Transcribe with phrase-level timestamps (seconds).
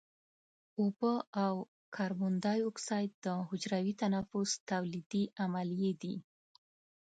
[0.79, 1.13] اوبه
[1.45, 1.55] او
[1.95, 6.15] کاربن دای اکساید د حجروي تنفس تولیدي عملیې دي.